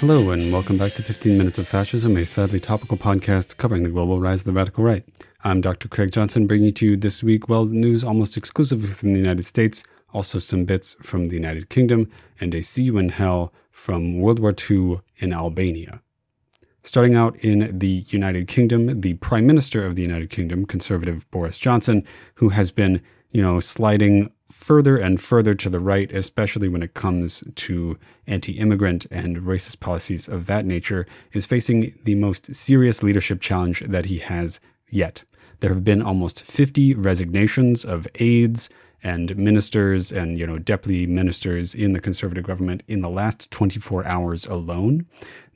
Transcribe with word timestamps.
Hello, 0.00 0.30
and 0.30 0.50
welcome 0.50 0.78
back 0.78 0.94
to 0.94 1.02
15 1.02 1.36
Minutes 1.36 1.58
of 1.58 1.68
Fascism, 1.68 2.16
a 2.16 2.24
sadly 2.24 2.58
topical 2.58 2.96
podcast 2.96 3.58
covering 3.58 3.82
the 3.82 3.90
global 3.90 4.18
rise 4.18 4.40
of 4.40 4.46
the 4.46 4.52
radical 4.54 4.82
right. 4.82 5.04
I'm 5.44 5.60
Dr. 5.60 5.88
Craig 5.88 6.10
Johnson, 6.10 6.46
bringing 6.46 6.72
to 6.72 6.86
you 6.86 6.96
this 6.96 7.22
week, 7.22 7.50
well, 7.50 7.66
news 7.66 8.02
almost 8.02 8.38
exclusively 8.38 8.88
from 8.88 9.12
the 9.12 9.18
United 9.18 9.44
States, 9.44 9.84
also 10.14 10.38
some 10.38 10.64
bits 10.64 10.96
from 11.02 11.28
the 11.28 11.34
United 11.34 11.68
Kingdom, 11.68 12.10
and 12.40 12.54
a 12.54 12.62
See 12.62 12.84
You 12.84 12.96
in 12.96 13.10
Hell 13.10 13.52
from 13.70 14.18
World 14.18 14.38
War 14.38 14.54
II 14.70 15.02
in 15.18 15.34
Albania. 15.34 16.00
Starting 16.82 17.14
out 17.14 17.36
in 17.44 17.78
the 17.78 18.06
United 18.08 18.48
Kingdom, 18.48 19.02
the 19.02 19.12
Prime 19.14 19.46
Minister 19.46 19.84
of 19.84 19.96
the 19.96 20.02
United 20.02 20.30
Kingdom, 20.30 20.64
conservative 20.64 21.30
Boris 21.30 21.58
Johnson, 21.58 22.06
who 22.36 22.48
has 22.48 22.70
been, 22.70 23.02
you 23.32 23.42
know, 23.42 23.60
sliding 23.60 24.32
further 24.50 24.96
and 24.96 25.20
further 25.20 25.54
to 25.54 25.70
the 25.70 25.80
right, 25.80 26.10
especially 26.12 26.68
when 26.68 26.82
it 26.82 26.94
comes 26.94 27.44
to 27.54 27.98
anti 28.26 28.58
immigrant 28.58 29.06
and 29.10 29.38
racist 29.38 29.80
policies 29.80 30.28
of 30.28 30.46
that 30.46 30.64
nature, 30.64 31.06
is 31.32 31.46
facing 31.46 31.94
the 32.04 32.14
most 32.14 32.54
serious 32.54 33.02
leadership 33.02 33.40
challenge 33.40 33.80
that 33.80 34.06
he 34.06 34.18
has 34.18 34.60
yet. 34.88 35.24
There 35.60 35.74
have 35.74 35.84
been 35.84 36.02
almost 36.02 36.42
50 36.42 36.94
resignations 36.94 37.84
of 37.84 38.08
aides 38.16 38.70
and 39.02 39.36
ministers 39.36 40.12
and 40.12 40.38
you 40.38 40.46
know 40.46 40.58
deputy 40.58 41.06
ministers 41.06 41.74
in 41.74 41.92
the 41.92 42.00
conservative 42.00 42.44
government 42.44 42.82
in 42.86 43.00
the 43.00 43.08
last 43.08 43.50
24 43.50 44.06
hours 44.06 44.46
alone. 44.46 45.06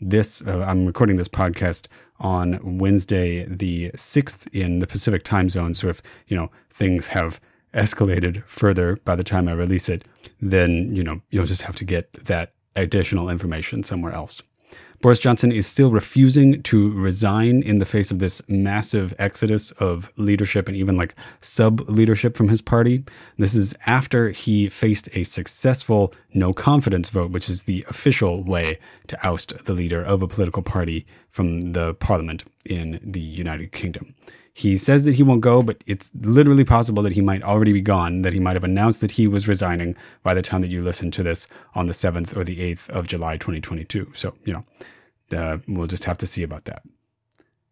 This 0.01 0.43
uh, 0.43 0.65
I'm 0.67 0.87
recording 0.87 1.17
this 1.17 1.29
podcast 1.29 1.87
on 2.21 2.79
Wednesday 2.79 3.45
the 3.45 3.91
6th 3.91 4.49
in 4.53 4.79
the 4.79 4.87
Pacific 4.87 5.25
time 5.25 5.49
zone 5.49 5.75
so 5.75 5.89
if 5.89 6.01
you 6.27 6.37
know 6.37 6.51
things 6.71 7.09
have 7.09 7.41
escalated 7.75 8.45
further 8.45 8.97
by 9.05 9.17
the 9.17 9.25
time 9.25 9.49
I 9.49 9.53
release 9.53 9.89
it, 9.89 10.05
then, 10.41 10.95
you 10.95 11.05
know, 11.05 11.21
you'll 11.31 11.47
just 11.47 11.63
have 11.63 11.77
to 11.77 11.85
get 11.85 12.13
that 12.13 12.53
additional 12.77 13.29
information 13.29 13.83
somewhere 13.83 14.13
else. 14.13 14.43
Boris 15.05 15.21
Johnson 15.21 15.53
is 15.53 15.67
still 15.67 15.91
refusing 15.91 16.63
to 16.63 16.91
resign 16.93 17.63
in 17.63 17.79
the 17.79 17.85
face 17.85 18.11
of 18.11 18.21
this 18.21 18.41
massive 18.49 19.15
exodus 19.19 19.71
of 19.73 20.11
leadership 20.17 20.67
and 20.67 20.75
even 20.79 20.97
like 20.97 21.15
sub 21.43 21.87
leadership 21.91 22.39
from 22.39 22.49
his 22.49 22.63
party. 22.63 23.05
This 23.37 23.55
is 23.55 23.77
after 23.85 24.31
he 24.31 24.71
faced 24.71 25.15
a 25.15 25.25
successful 25.25 26.15
no 26.33 26.55
confidence 26.55 27.11
vote, 27.11 27.33
which 27.33 27.51
is 27.51 27.65
the 27.65 27.85
official 27.91 28.43
way 28.45 28.79
to 29.09 29.19
oust 29.27 29.67
the 29.67 29.75
leader 29.75 30.03
of 30.03 30.23
a 30.23 30.29
political 30.29 30.63
party 30.63 31.07
from 31.29 31.73
the 31.73 31.93
parliament 31.93 32.45
in 32.65 32.99
the 33.03 33.21
United 33.21 33.73
Kingdom. 33.73 34.15
He 34.57 34.79
says 34.79 35.03
that 35.05 35.17
he 35.17 35.25
won't 35.25 35.41
go, 35.41 35.65
but 35.65 35.83
it's 35.85 36.13
literally 36.15 36.65
possible 36.65 37.03
that 37.03 37.13
he 37.13 37.21
might 37.21 37.43
already 37.43 37.73
be 37.73 37.81
gone, 37.81 38.23
that 38.23 38.33
he 38.33 38.39
might 38.39 38.55
have 38.55 38.63
announced 38.63 39.01
that 39.01 39.13
he 39.13 39.27
was 39.27 39.49
resigning 39.49 39.97
by 40.23 40.33
the 40.33 40.43
time 40.43 40.61
that 40.61 40.71
you 40.71 40.81
listen 40.81 41.11
to 41.11 41.25
this 41.25 41.49
on 41.75 41.87
the 41.87 41.93
7th 41.93 42.37
or 42.37 42.45
the 42.45 42.61
8th 42.73 42.89
of 42.89 43.09
July 43.09 43.37
2022. 43.37 44.13
So, 44.15 44.35
you 44.45 44.53
know, 44.53 44.65
uh, 45.37 45.59
we'll 45.67 45.89
just 45.89 46.05
have 46.05 46.19
to 46.19 46.27
see 46.29 46.45
about 46.45 46.67
that. 46.67 46.85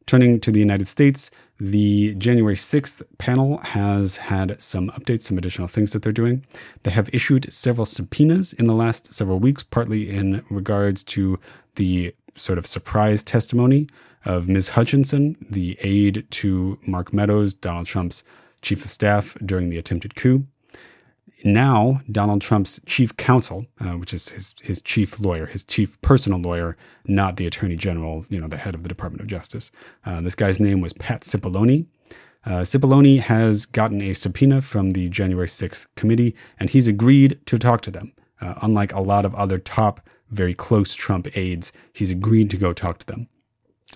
Turning 0.06 0.41
to 0.41 0.50
the 0.50 0.58
United 0.58 0.89
States, 0.89 1.30
the 1.61 2.16
January 2.16 2.56
6th 2.56 3.02
panel 3.19 3.58
has 3.58 4.17
had 4.17 4.61
some 4.61 4.91
updates, 4.91 5.22
some 5.22 5.39
additional 5.39 5.69
things 5.69 5.92
that 5.92 6.02
they're 6.02 6.11
doing. 6.11 6.44
They 6.83 6.91
have 6.91 7.14
issued 7.14 7.52
several 7.52 7.86
subpoenas 7.86 8.52
in 8.55 8.67
the 8.67 8.74
last 8.74 9.14
several 9.14 9.39
weeks, 9.39 9.62
partly 9.62 10.11
in 10.11 10.44
regards 10.50 11.05
to 11.05 11.39
the 11.77 12.12
sort 12.34 12.58
of 12.58 12.67
surprise 12.67 13.22
testimony 13.22 13.86
of 14.25 14.48
Ms. 14.48 14.70
Hutchinson, 14.70 15.37
the 15.48 15.77
aide 15.81 16.27
to 16.31 16.78
Mark 16.87 17.12
Meadows, 17.12 17.55
Donald 17.55 17.87
Trump's 17.87 18.25
chief 18.61 18.84
of 18.84 18.91
staff 18.91 19.37
during 19.45 19.69
the 19.69 19.79
attempted 19.79 20.14
coup. 20.14 20.47
Now, 21.45 22.01
Donald 22.11 22.41
Trump's 22.41 22.81
chief 22.87 23.17
counsel, 23.17 23.67
uh, 23.81 23.92
which 23.95 24.14
is 24.14 24.29
his, 24.29 24.55
his 24.63 24.80
chief 24.80 25.19
lawyer, 25.19 25.46
his 25.46 25.64
chief 25.64 26.01
personal 26.01 26.39
lawyer, 26.39 26.77
not 27.07 27.36
the 27.36 27.46
attorney 27.46 27.74
general, 27.74 28.24
you 28.29 28.41
know, 28.41 28.46
the 28.46 28.58
head 28.58 28.74
of 28.74 28.85
the 28.85 28.89
Department 28.89 29.23
of 29.23 29.27
Justice. 29.27 29.73
Uh, 30.05 30.20
this 30.20 30.36
guy's 30.36 30.61
name 30.61 30.80
was 30.80 30.92
Pat 30.92 31.23
Cipollone. 31.23 31.86
Uh, 32.45 32.61
Cipollone 32.61 33.20
has 33.20 33.67
gotten 33.67 34.01
a 34.01 34.14
subpoena 34.14 34.61
from 34.61 34.92
the 34.92 35.08
January 35.08 35.48
6th 35.48 35.86
committee, 35.96 36.36
and 36.61 36.70
he's 36.70 36.86
agreed 36.86 37.41
to 37.46 37.58
talk 37.58 37.80
to 37.83 37.91
them. 37.91 38.13
Uh, 38.41 38.55
unlike 38.63 38.92
a 38.92 39.01
lot 39.01 39.25
of 39.25 39.35
other 39.35 39.58
top, 39.58 40.08
very 40.30 40.55
close 40.55 40.95
Trump 40.95 41.36
aides, 41.36 41.73
he's 41.92 42.11
agreed 42.11 42.51
to 42.51 42.57
go 42.57 42.73
talk 42.73 42.98
to 42.98 43.07
them. 43.07 43.29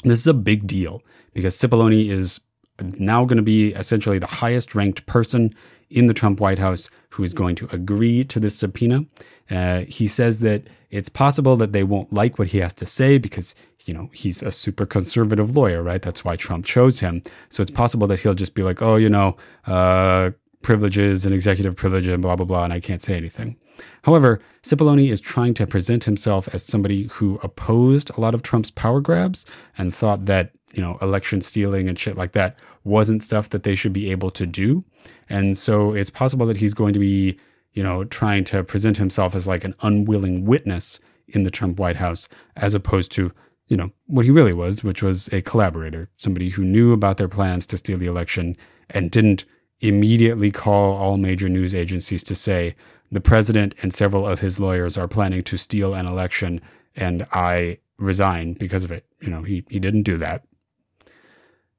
This 0.02 0.20
is 0.20 0.26
a 0.26 0.34
big 0.34 0.66
deal 0.66 1.02
because 1.32 1.56
Cipollone 1.56 2.08
is 2.08 2.40
now 2.80 3.24
going 3.24 3.36
to 3.36 3.42
be 3.42 3.72
essentially 3.72 4.18
the 4.18 4.26
highest 4.26 4.74
ranked 4.74 5.06
person 5.06 5.52
in 5.90 6.06
the 6.06 6.14
Trump 6.14 6.40
White 6.40 6.58
House 6.58 6.90
who 7.10 7.24
is 7.24 7.32
going 7.32 7.56
to 7.56 7.68
agree 7.72 8.24
to 8.24 8.38
this 8.38 8.56
subpoena. 8.56 9.06
Uh, 9.50 9.80
he 9.80 10.06
says 10.06 10.40
that 10.40 10.64
it's 10.90 11.08
possible 11.08 11.56
that 11.56 11.72
they 11.72 11.82
won't 11.82 12.12
like 12.12 12.38
what 12.38 12.48
he 12.48 12.58
has 12.58 12.74
to 12.74 12.86
say 12.86 13.18
because, 13.18 13.54
you 13.84 13.94
know, 13.94 14.10
he's 14.12 14.42
a 14.42 14.52
super 14.52 14.84
conservative 14.84 15.56
lawyer, 15.56 15.82
right? 15.82 16.02
That's 16.02 16.24
why 16.24 16.36
Trump 16.36 16.66
chose 16.66 17.00
him. 17.00 17.22
So 17.48 17.62
it's 17.62 17.70
possible 17.70 18.06
that 18.08 18.20
he'll 18.20 18.34
just 18.34 18.54
be 18.54 18.62
like, 18.62 18.82
oh, 18.82 18.96
you 18.96 19.08
know, 19.08 19.36
uh, 19.66 20.32
privileges 20.62 21.24
and 21.24 21.34
executive 21.34 21.76
privilege 21.76 22.06
and 22.06 22.22
blah, 22.22 22.36
blah, 22.36 22.46
blah, 22.46 22.64
and 22.64 22.72
I 22.72 22.80
can't 22.80 23.02
say 23.02 23.16
anything. 23.16 23.56
However, 24.02 24.40
Cipollone 24.62 25.08
is 25.10 25.20
trying 25.20 25.54
to 25.54 25.66
present 25.66 26.04
himself 26.04 26.48
as 26.54 26.64
somebody 26.64 27.04
who 27.04 27.38
opposed 27.42 28.10
a 28.10 28.20
lot 28.20 28.34
of 28.34 28.42
Trump's 28.42 28.70
power 28.70 29.00
grabs 29.00 29.44
and 29.76 29.94
thought 29.94 30.26
that, 30.26 30.52
you 30.72 30.82
know, 30.82 30.98
election 31.02 31.40
stealing 31.40 31.88
and 31.88 31.98
shit 31.98 32.16
like 32.16 32.32
that 32.32 32.56
wasn't 32.84 33.22
stuff 33.22 33.50
that 33.50 33.62
they 33.62 33.74
should 33.74 33.92
be 33.92 34.10
able 34.10 34.30
to 34.30 34.46
do. 34.46 34.84
And 35.28 35.56
so 35.56 35.92
it's 35.92 36.10
possible 36.10 36.46
that 36.46 36.58
he's 36.58 36.74
going 36.74 36.92
to 36.92 36.98
be, 36.98 37.38
you 37.72 37.82
know, 37.82 38.04
trying 38.04 38.44
to 38.44 38.64
present 38.64 38.96
himself 38.96 39.34
as 39.34 39.46
like 39.46 39.64
an 39.64 39.74
unwilling 39.82 40.44
witness 40.44 41.00
in 41.28 41.42
the 41.42 41.50
Trump 41.50 41.78
White 41.78 41.96
House 41.96 42.28
as 42.56 42.74
opposed 42.74 43.10
to, 43.12 43.32
you 43.68 43.76
know, 43.76 43.90
what 44.06 44.24
he 44.24 44.30
really 44.30 44.52
was, 44.52 44.84
which 44.84 45.02
was 45.02 45.28
a 45.32 45.42
collaborator, 45.42 46.08
somebody 46.16 46.50
who 46.50 46.62
knew 46.62 46.92
about 46.92 47.16
their 47.16 47.28
plans 47.28 47.66
to 47.66 47.76
steal 47.76 47.98
the 47.98 48.06
election 48.06 48.56
and 48.88 49.10
didn't 49.10 49.44
immediately 49.80 50.50
call 50.50 50.94
all 50.94 51.16
major 51.16 51.48
news 51.48 51.74
agencies 51.74 52.24
to 52.24 52.34
say, 52.34 52.74
the 53.10 53.20
president 53.20 53.74
and 53.82 53.92
several 53.92 54.26
of 54.26 54.40
his 54.40 54.58
lawyers 54.58 54.98
are 54.98 55.08
planning 55.08 55.42
to 55.44 55.56
steal 55.56 55.94
an 55.94 56.06
election, 56.06 56.60
and 56.94 57.26
I 57.32 57.78
resign 57.98 58.54
because 58.54 58.84
of 58.84 58.90
it. 58.90 59.04
You 59.20 59.30
know, 59.30 59.42
he, 59.42 59.64
he 59.68 59.78
didn't 59.78 60.02
do 60.02 60.16
that. 60.18 60.44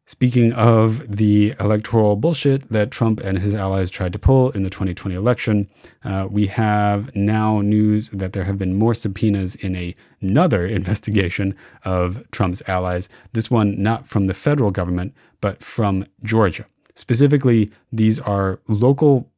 Speaking 0.09 0.53
of 0.53 1.17
the 1.17 1.53
electoral 1.59 2.15
bullshit 2.15 2.69
that 2.71 2.91
Trump 2.91 3.19
and 3.19 3.39
his 3.39 3.53
allies 3.53 3.89
tried 3.89 4.13
to 4.13 4.19
pull 4.19 4.51
in 4.51 4.63
the 4.63 4.69
2020 4.69 5.13
election, 5.13 5.69
uh, 6.05 6.29
we 6.31 6.47
have 6.47 7.13
now 7.13 7.59
news 7.59 8.09
that 8.11 8.31
there 8.31 8.45
have 8.45 8.57
been 8.57 8.73
more 8.73 8.93
subpoenas 8.93 9.55
in 9.55 9.75
a, 9.75 9.93
another 10.21 10.65
investigation 10.79 11.53
of 11.83 12.23
Trump's 12.31 12.63
allies. 12.69 13.09
This 13.33 13.51
one 13.51 13.83
not 13.83 14.07
from 14.07 14.27
the 14.27 14.33
federal 14.33 14.71
government, 14.71 15.13
but 15.41 15.61
from 15.61 16.05
Georgia. 16.23 16.65
Specifically, 16.95 17.69
these 17.91 18.17
are 18.17 18.61
local 18.69 19.29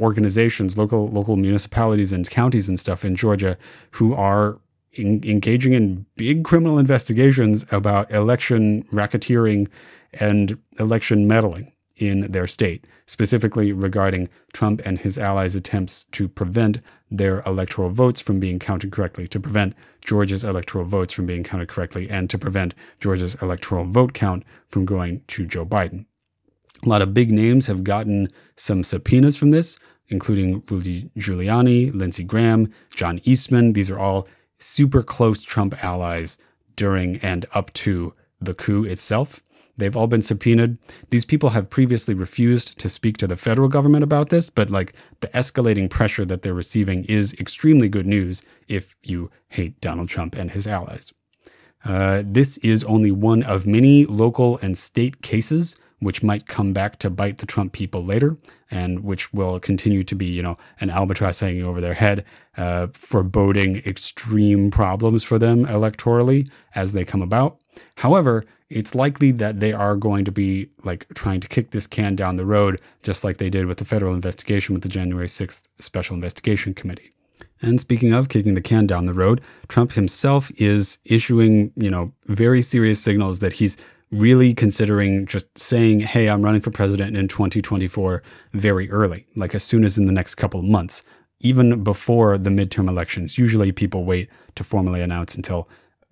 organizations, 0.00 0.76
local 0.76 1.08
local 1.08 1.36
municipalities 1.36 2.12
and 2.12 2.28
counties 2.28 2.68
and 2.68 2.78
stuff 2.78 3.04
in 3.04 3.16
Georgia 3.16 3.56
who 3.92 4.14
are 4.14 4.58
in, 4.92 5.22
engaging 5.24 5.72
in 5.72 6.06
big 6.16 6.44
criminal 6.44 6.78
investigations 6.78 7.64
about 7.70 8.10
election 8.10 8.82
racketeering 8.92 9.68
and 10.14 10.58
election 10.78 11.26
meddling 11.26 11.72
in 11.96 12.30
their 12.30 12.46
state, 12.46 12.86
specifically 13.06 13.72
regarding 13.72 14.28
Trump 14.52 14.82
and 14.84 14.98
his 14.98 15.16
allies' 15.18 15.56
attempts 15.56 16.04
to 16.12 16.28
prevent 16.28 16.80
their 17.10 17.40
electoral 17.46 17.88
votes 17.88 18.20
from 18.20 18.38
being 18.38 18.58
counted 18.58 18.92
correctly, 18.92 19.26
to 19.28 19.40
prevent 19.40 19.74
Georgia's 20.02 20.44
electoral 20.44 20.84
votes 20.84 21.14
from 21.14 21.24
being 21.24 21.42
counted 21.42 21.68
correctly, 21.68 22.10
and 22.10 22.28
to 22.28 22.38
prevent 22.38 22.74
Georgia's 23.00 23.34
electoral 23.40 23.84
vote 23.84 24.12
count 24.12 24.44
from 24.68 24.84
going 24.84 25.22
to 25.28 25.46
Joe 25.46 25.64
Biden. 25.64 26.04
A 26.84 26.88
lot 26.88 27.02
of 27.02 27.14
big 27.14 27.32
names 27.32 27.66
have 27.66 27.84
gotten 27.84 28.28
some 28.56 28.84
subpoenas 28.84 29.36
from 29.36 29.50
this, 29.50 29.78
including 30.08 30.62
Rudy 30.70 31.10
Giuliani, 31.16 31.92
Lindsey 31.94 32.24
Graham, 32.24 32.72
John 32.90 33.20
Eastman. 33.24 33.72
These 33.72 33.90
are 33.90 33.98
all 33.98 34.28
super 34.58 35.02
close 35.02 35.42
Trump 35.42 35.82
allies 35.84 36.38
during 36.76 37.16
and 37.18 37.46
up 37.52 37.72
to 37.72 38.14
the 38.40 38.54
coup 38.54 38.84
itself. 38.84 39.42
They've 39.78 39.96
all 39.96 40.06
been 40.06 40.22
subpoenaed. 40.22 40.78
These 41.10 41.26
people 41.26 41.50
have 41.50 41.68
previously 41.68 42.14
refused 42.14 42.78
to 42.78 42.88
speak 42.88 43.18
to 43.18 43.26
the 43.26 43.36
federal 43.36 43.68
government 43.68 44.04
about 44.04 44.30
this, 44.30 44.48
but 44.48 44.70
like 44.70 44.94
the 45.20 45.28
escalating 45.28 45.90
pressure 45.90 46.24
that 46.24 46.42
they're 46.42 46.54
receiving 46.54 47.04
is 47.04 47.34
extremely 47.34 47.88
good 47.88 48.06
news 48.06 48.42
if 48.68 48.96
you 49.02 49.30
hate 49.48 49.80
Donald 49.80 50.08
Trump 50.08 50.34
and 50.34 50.52
his 50.52 50.66
allies. 50.66 51.12
Uh, 51.84 52.22
this 52.24 52.56
is 52.58 52.84
only 52.84 53.10
one 53.10 53.42
of 53.42 53.66
many 53.66 54.06
local 54.06 54.58
and 54.58 54.78
state 54.78 55.20
cases 55.20 55.76
which 56.00 56.22
might 56.22 56.46
come 56.46 56.72
back 56.72 56.98
to 56.98 57.10
bite 57.10 57.38
the 57.38 57.46
Trump 57.46 57.72
people 57.72 58.04
later, 58.04 58.36
and 58.70 59.02
which 59.02 59.32
will 59.32 59.58
continue 59.58 60.02
to 60.04 60.14
be, 60.14 60.26
you 60.26 60.42
know, 60.42 60.58
an 60.80 60.90
albatross 60.90 61.40
hanging 61.40 61.64
over 61.64 61.80
their 61.80 61.94
head, 61.94 62.24
uh, 62.56 62.88
foreboding 62.92 63.76
extreme 63.78 64.70
problems 64.70 65.22
for 65.24 65.38
them 65.38 65.64
electorally 65.66 66.48
as 66.74 66.92
they 66.92 67.04
come 67.04 67.22
about. 67.22 67.58
However, 67.96 68.44
it's 68.68 68.94
likely 68.94 69.30
that 69.32 69.60
they 69.60 69.72
are 69.72 69.96
going 69.96 70.24
to 70.24 70.32
be 70.32 70.68
like 70.82 71.06
trying 71.14 71.40
to 71.40 71.48
kick 71.48 71.70
this 71.70 71.86
can 71.86 72.16
down 72.16 72.36
the 72.36 72.46
road, 72.46 72.80
just 73.02 73.22
like 73.22 73.38
they 73.38 73.50
did 73.50 73.66
with 73.66 73.78
the 73.78 73.84
federal 73.84 74.14
investigation 74.14 74.74
with 74.74 74.82
the 74.82 74.88
January 74.88 75.28
6th 75.28 75.62
Special 75.78 76.14
Investigation 76.14 76.74
Committee. 76.74 77.10
And 77.62 77.80
speaking 77.80 78.12
of 78.12 78.28
kicking 78.28 78.54
the 78.54 78.60
can 78.60 78.86
down 78.86 79.06
the 79.06 79.14
road, 79.14 79.40
Trump 79.68 79.92
himself 79.92 80.50
is 80.56 80.98
issuing, 81.04 81.72
you 81.76 81.90
know, 81.90 82.12
very 82.26 82.60
serious 82.60 83.00
signals 83.00 83.38
that 83.38 83.54
he's 83.54 83.76
really 84.16 84.54
considering 84.54 85.26
just 85.26 85.58
saying, 85.58 86.00
hey, 86.00 86.28
I'm 86.28 86.42
running 86.42 86.60
for 86.60 86.70
president 86.70 87.16
in 87.16 87.28
2024 87.28 88.22
very 88.52 88.90
early, 88.90 89.26
like 89.36 89.54
as 89.54 89.62
soon 89.62 89.84
as 89.84 89.98
in 89.98 90.06
the 90.06 90.12
next 90.12 90.36
couple 90.36 90.60
of 90.60 90.66
months, 90.66 91.02
even 91.40 91.82
before 91.82 92.38
the 92.38 92.50
midterm 92.50 92.88
elections. 92.88 93.38
Usually 93.38 93.72
people 93.72 94.04
wait 94.04 94.30
to 94.54 94.64
formally 94.64 95.02
announce 95.02 95.34
until 95.34 95.68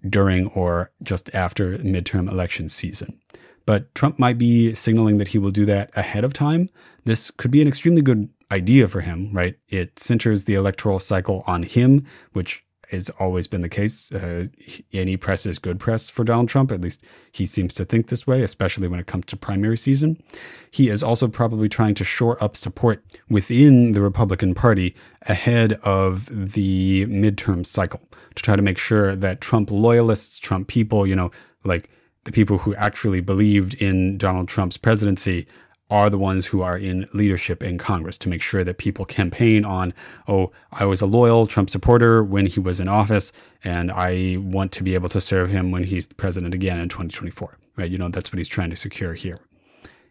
during 0.08 0.48
or 0.48 0.90
just 1.02 1.34
after 1.34 1.78
midterm 1.78 2.30
election 2.30 2.68
season. 2.68 3.20
But 3.66 3.94
Trump 3.94 4.18
might 4.18 4.36
be 4.36 4.74
signaling 4.74 5.18
that 5.18 5.28
he 5.28 5.38
will 5.38 5.50
do 5.50 5.64
that 5.64 5.90
ahead 5.96 6.24
of 6.24 6.34
time. 6.34 6.68
This 7.04 7.30
could 7.30 7.50
be 7.50 7.62
an 7.62 7.68
extremely 7.68 8.02
good 8.02 8.28
idea 8.50 8.88
for 8.88 9.00
him, 9.00 9.30
right? 9.32 9.56
It 9.68 9.98
centers 9.98 10.44
the 10.44 10.54
electoral 10.54 10.98
cycle 10.98 11.44
on 11.46 11.62
him, 11.62 12.06
which 12.32 12.64
has 12.94 13.10
always 13.18 13.46
been 13.46 13.62
the 13.62 13.68
case. 13.68 14.10
Uh, 14.12 14.46
any 14.92 15.16
press 15.16 15.46
is 15.46 15.58
good 15.58 15.78
press 15.78 16.08
for 16.08 16.24
Donald 16.24 16.48
Trump. 16.48 16.72
At 16.72 16.80
least 16.80 17.04
he 17.32 17.46
seems 17.46 17.74
to 17.74 17.84
think 17.84 18.08
this 18.08 18.26
way, 18.26 18.42
especially 18.42 18.88
when 18.88 19.00
it 19.00 19.06
comes 19.06 19.26
to 19.26 19.36
primary 19.36 19.76
season. 19.76 20.22
He 20.70 20.88
is 20.88 21.02
also 21.02 21.28
probably 21.28 21.68
trying 21.68 21.94
to 21.96 22.04
shore 22.04 22.42
up 22.42 22.56
support 22.56 23.04
within 23.28 23.92
the 23.92 24.02
Republican 24.02 24.54
Party 24.54 24.94
ahead 25.22 25.74
of 25.82 26.52
the 26.52 27.06
midterm 27.06 27.64
cycle 27.64 28.00
to 28.34 28.42
try 28.42 28.56
to 28.56 28.62
make 28.62 28.78
sure 28.78 29.14
that 29.14 29.40
Trump 29.40 29.70
loyalists, 29.70 30.38
Trump 30.38 30.68
people, 30.68 31.06
you 31.06 31.16
know, 31.16 31.30
like 31.64 31.88
the 32.24 32.32
people 32.32 32.58
who 32.58 32.74
actually 32.74 33.20
believed 33.20 33.74
in 33.74 34.18
Donald 34.18 34.48
Trump's 34.48 34.76
presidency 34.76 35.46
are 35.94 36.10
the 36.10 36.18
ones 36.18 36.46
who 36.46 36.60
are 36.60 36.76
in 36.76 37.06
leadership 37.14 37.62
in 37.62 37.78
Congress 37.78 38.18
to 38.18 38.28
make 38.28 38.42
sure 38.42 38.64
that 38.64 38.78
people 38.78 39.04
campaign 39.04 39.64
on, 39.64 39.94
oh, 40.26 40.50
I 40.72 40.86
was 40.86 41.00
a 41.00 41.06
loyal 41.06 41.46
Trump 41.46 41.70
supporter 41.70 42.24
when 42.24 42.46
he 42.46 42.58
was 42.58 42.80
in 42.80 42.88
office, 42.88 43.32
and 43.62 43.92
I 43.92 44.38
want 44.40 44.72
to 44.72 44.82
be 44.82 44.94
able 44.94 45.08
to 45.10 45.20
serve 45.20 45.50
him 45.50 45.70
when 45.70 45.84
he's 45.84 46.08
president 46.08 46.52
again 46.52 46.80
in 46.80 46.88
2024. 46.88 47.58
Right? 47.76 47.88
You 47.88 47.98
know, 47.98 48.08
that's 48.08 48.32
what 48.32 48.38
he's 48.38 48.48
trying 48.48 48.70
to 48.70 48.76
secure 48.76 49.14
here. 49.14 49.38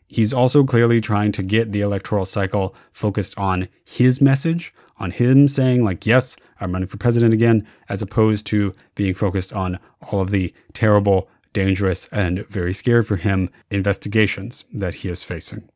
He's 0.08 0.32
also 0.32 0.64
clearly 0.64 1.02
trying 1.02 1.34
to 1.34 1.44
get 1.44 1.74
the 1.74 1.82
electoral 1.82 2.26
cycle 2.26 2.74
focused 2.94 3.38
on 3.38 3.68
his 3.84 4.22
message, 4.22 4.74
on 5.00 5.12
him 5.12 5.50
saying, 5.50 5.84
like, 5.84 6.06
yes, 6.06 6.38
I'm 6.62 6.72
running 6.72 6.88
for 6.88 6.98
president 6.98 7.34
again, 7.34 7.68
as 7.90 8.02
opposed 8.02 8.46
to 8.48 8.74
being 8.96 9.16
focused 9.16 9.52
on 9.52 9.80
all 10.02 10.22
of 10.22 10.32
the 10.32 10.54
terrible 10.74 11.28
dangerous, 11.52 12.08
and 12.12 12.48
very 12.48 12.74
scary 12.74 13.04
for 13.04 13.16
him 13.16 13.50
investigations 13.70 14.66
that 14.74 14.96
he 14.96 15.10
is 15.10 15.24
facing. 15.24 15.70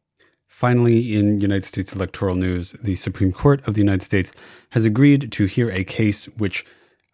Finally, 0.58 1.16
in 1.16 1.40
United 1.40 1.64
States 1.64 1.94
electoral 1.94 2.34
news, 2.34 2.72
the 2.82 2.96
Supreme 2.96 3.32
Court 3.32 3.62
of 3.68 3.76
the 3.76 3.80
United 3.80 4.02
States 4.02 4.34
has 4.72 4.86
agreed 4.86 5.32
to 5.32 5.46
hear 5.46 5.70
a 5.70 5.84
case 5.84 6.26
which 6.30 6.66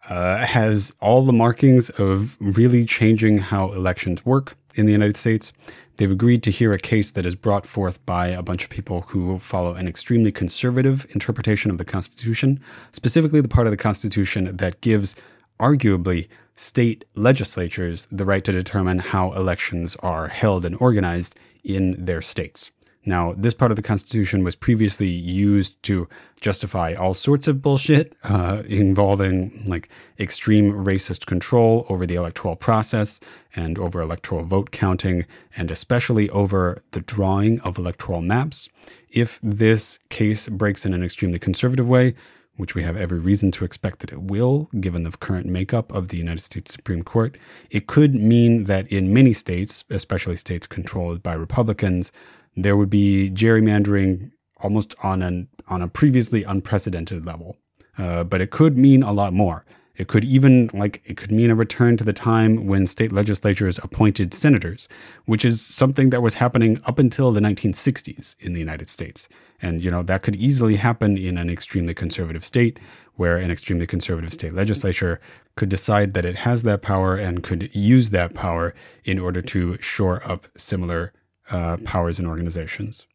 uh, 0.08 0.38
has 0.38 0.94
all 0.98 1.26
the 1.26 1.30
markings 1.30 1.90
of 1.90 2.38
really 2.40 2.86
changing 2.86 3.36
how 3.36 3.70
elections 3.72 4.24
work 4.24 4.56
in 4.76 4.86
the 4.86 4.92
United 4.92 5.18
States. 5.18 5.52
They've 5.98 6.10
agreed 6.10 6.42
to 6.44 6.50
hear 6.50 6.72
a 6.72 6.78
case 6.78 7.10
that 7.10 7.26
is 7.26 7.34
brought 7.34 7.66
forth 7.66 8.02
by 8.06 8.28
a 8.28 8.42
bunch 8.42 8.64
of 8.64 8.70
people 8.70 9.02
who 9.08 9.38
follow 9.38 9.74
an 9.74 9.86
extremely 9.86 10.32
conservative 10.32 11.06
interpretation 11.10 11.70
of 11.70 11.76
the 11.76 11.84
Constitution, 11.84 12.60
specifically 12.92 13.42
the 13.42 13.54
part 13.56 13.66
of 13.66 13.72
the 13.72 13.76
Constitution 13.76 14.56
that 14.56 14.80
gives, 14.80 15.16
arguably, 15.60 16.28
state 16.56 17.04
legislatures 17.14 18.08
the 18.10 18.24
right 18.24 18.42
to 18.42 18.52
determine 18.52 19.00
how 19.00 19.32
elections 19.32 19.96
are 19.96 20.28
held 20.28 20.64
and 20.64 20.78
organized 20.80 21.38
in 21.62 22.02
their 22.02 22.22
states. 22.22 22.70
Now, 23.06 23.34
this 23.34 23.52
part 23.52 23.70
of 23.70 23.76
the 23.76 23.82
Constitution 23.82 24.44
was 24.44 24.54
previously 24.54 25.08
used 25.08 25.82
to 25.84 26.08
justify 26.40 26.94
all 26.94 27.12
sorts 27.12 27.46
of 27.46 27.60
bullshit 27.60 28.16
uh, 28.24 28.62
involving 28.66 29.64
like 29.66 29.88
extreme 30.18 30.72
racist 30.72 31.26
control 31.26 31.86
over 31.88 32.06
the 32.06 32.14
electoral 32.14 32.56
process 32.56 33.20
and 33.54 33.78
over 33.78 34.00
electoral 34.00 34.44
vote 34.44 34.70
counting, 34.70 35.26
and 35.56 35.70
especially 35.70 36.30
over 36.30 36.82
the 36.92 37.00
drawing 37.00 37.60
of 37.60 37.78
electoral 37.78 38.22
maps. 38.22 38.68
If 39.10 39.38
this 39.42 39.98
case 40.08 40.48
breaks 40.48 40.86
in 40.86 40.94
an 40.94 41.02
extremely 41.02 41.38
conservative 41.38 41.86
way, 41.86 42.14
which 42.56 42.74
we 42.74 42.82
have 42.84 42.96
every 42.96 43.18
reason 43.18 43.50
to 43.50 43.64
expect 43.64 43.98
that 43.98 44.12
it 44.12 44.22
will, 44.22 44.68
given 44.80 45.02
the 45.02 45.10
current 45.10 45.46
makeup 45.46 45.92
of 45.92 46.08
the 46.08 46.16
United 46.16 46.40
States 46.40 46.72
Supreme 46.72 47.02
Court, 47.02 47.36
it 47.70 47.86
could 47.86 48.14
mean 48.14 48.64
that 48.64 48.86
in 48.92 49.12
many 49.12 49.32
states, 49.32 49.84
especially 49.90 50.36
states 50.36 50.66
controlled 50.66 51.22
by 51.22 51.34
Republicans, 51.34 52.12
there 52.56 52.76
would 52.76 52.90
be 52.90 53.30
gerrymandering 53.32 54.30
almost 54.60 54.94
on 55.02 55.22
an 55.22 55.48
on 55.68 55.82
a 55.82 55.88
previously 55.88 56.44
unprecedented 56.44 57.24
level. 57.24 57.56
Uh, 57.96 58.24
but 58.24 58.40
it 58.40 58.50
could 58.50 58.76
mean 58.76 59.02
a 59.02 59.12
lot 59.12 59.32
more. 59.32 59.64
It 59.96 60.08
could 60.08 60.24
even 60.24 60.68
like 60.74 61.00
it 61.04 61.16
could 61.16 61.30
mean 61.30 61.50
a 61.50 61.54
return 61.54 61.96
to 61.98 62.04
the 62.04 62.12
time 62.12 62.66
when 62.66 62.86
state 62.86 63.12
legislatures 63.12 63.78
appointed 63.78 64.34
senators, 64.34 64.88
which 65.24 65.44
is 65.44 65.62
something 65.62 66.10
that 66.10 66.22
was 66.22 66.34
happening 66.34 66.80
up 66.84 66.98
until 66.98 67.30
the 67.30 67.40
1960s 67.40 68.34
in 68.40 68.54
the 68.54 68.60
United 68.60 68.88
States. 68.88 69.28
And, 69.62 69.82
you 69.82 69.90
know, 69.90 70.02
that 70.02 70.22
could 70.22 70.34
easily 70.34 70.76
happen 70.76 71.16
in 71.16 71.38
an 71.38 71.48
extremely 71.48 71.94
conservative 71.94 72.44
state 72.44 72.80
where 73.14 73.36
an 73.36 73.52
extremely 73.52 73.86
conservative 73.86 74.32
state 74.32 74.52
legislature 74.52 75.20
could 75.54 75.68
decide 75.68 76.12
that 76.14 76.24
it 76.24 76.36
has 76.36 76.64
that 76.64 76.82
power 76.82 77.14
and 77.14 77.44
could 77.44 77.74
use 77.74 78.10
that 78.10 78.34
power 78.34 78.74
in 79.04 79.20
order 79.20 79.40
to 79.40 79.80
shore 79.80 80.20
up 80.24 80.48
similar 80.56 81.12
uh, 81.50 81.76
powers 81.84 82.18
and 82.18 82.28
organizations. 82.28 83.06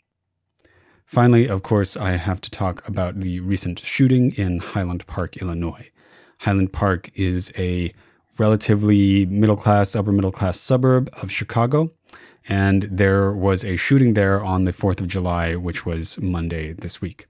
Finally, 1.06 1.48
of 1.48 1.64
course, 1.64 1.98
I 1.98 2.12
have 2.12 2.40
to 2.42 2.52
talk 2.52 2.88
about 2.88 3.20
the 3.20 3.40
recent 3.40 3.80
shooting 3.80 4.31
in 4.34 4.60
Highland 4.60 5.08
Park, 5.08 5.38
Illinois. 5.38 5.90
Highland 6.42 6.72
Park 6.72 7.10
is 7.16 7.52
a 7.58 7.92
relatively 8.38 9.26
middle 9.26 9.58
class, 9.58 9.96
upper 9.96 10.12
middle 10.12 10.31
class 10.31 10.60
suburb 10.60 11.10
of 11.22 11.31
Chicago. 11.31 11.92
And 12.48 12.84
there 12.84 13.31
was 13.31 13.66
a 13.66 13.76
shooting 13.76 14.14
there 14.14 14.42
on 14.44 14.64
the 14.64 14.72
4th 14.72 15.02
of 15.02 15.08
July, 15.08 15.56
which 15.56 15.86
was 15.86 16.20
Monday 16.20 16.74
this 16.74 17.02
week. 17.02 17.28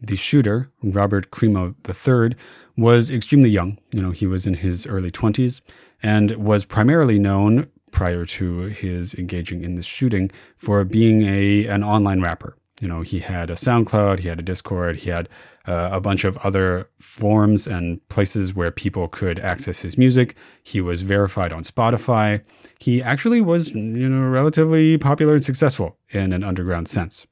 The 0.00 0.16
shooter, 0.16 0.70
Robert 0.82 1.30
Crimo 1.30 1.74
III, 1.86 2.36
was 2.76 3.10
extremely 3.10 3.50
young. 3.50 3.78
You 3.92 4.02
know, 4.02 4.10
he 4.10 4.26
was 4.26 4.46
in 4.46 4.54
his 4.54 4.86
early 4.86 5.10
20s 5.10 5.60
and 6.02 6.36
was 6.36 6.64
primarily 6.64 7.18
known 7.18 7.68
prior 7.90 8.24
to 8.24 8.62
his 8.62 9.14
engaging 9.14 9.62
in 9.62 9.74
this 9.74 9.86
shooting 9.86 10.30
for 10.56 10.84
being 10.84 11.22
a 11.22 11.66
an 11.66 11.82
online 11.82 12.20
rapper. 12.20 12.56
You 12.80 12.86
know, 12.86 13.02
he 13.02 13.18
had 13.18 13.50
a 13.50 13.54
SoundCloud, 13.54 14.20
he 14.20 14.28
had 14.28 14.38
a 14.38 14.42
Discord, 14.42 14.98
he 14.98 15.10
had 15.10 15.28
uh, 15.66 15.90
a 15.92 16.00
bunch 16.00 16.24
of 16.24 16.36
other 16.38 16.88
forums 17.00 17.66
and 17.66 18.06
places 18.08 18.54
where 18.54 18.70
people 18.70 19.08
could 19.08 19.38
access 19.40 19.80
his 19.80 19.98
music. 19.98 20.36
He 20.62 20.80
was 20.80 21.02
verified 21.02 21.52
on 21.52 21.64
Spotify. 21.64 22.42
He 22.78 23.02
actually 23.02 23.40
was, 23.40 23.72
you 23.72 24.08
know, 24.08 24.28
relatively 24.28 24.96
popular 24.96 25.34
and 25.34 25.44
successful 25.44 25.98
in 26.10 26.32
an 26.32 26.44
underground 26.44 26.88
sense. 26.88 27.26